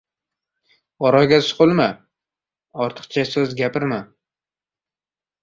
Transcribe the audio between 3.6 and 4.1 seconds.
gapirma.